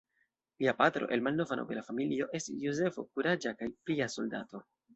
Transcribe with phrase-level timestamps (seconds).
[0.61, 4.67] Lia patro el malnova nobela familio estis Jozefo, kuraĝa kaj pia soldato.